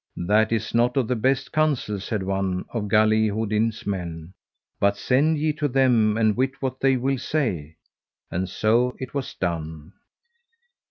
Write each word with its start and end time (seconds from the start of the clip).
That 0.17 0.51
is 0.51 0.73
not 0.73 0.97
of 0.97 1.07
the 1.07 1.15
best 1.15 1.51
counsel, 1.51 1.99
said 1.99 2.23
one 2.23 2.65
of 2.73 2.87
Galihodin's 2.87 3.85
men, 3.85 4.33
but 4.79 4.97
send 4.97 5.37
ye 5.37 5.53
to 5.53 5.67
them 5.67 6.17
and 6.17 6.35
wit 6.35 6.59
what 6.59 6.79
they 6.79 6.97
will 6.97 7.19
say; 7.19 7.75
and 8.31 8.49
so 8.49 8.95
it 8.99 9.13
was 9.13 9.35
done. 9.35 9.93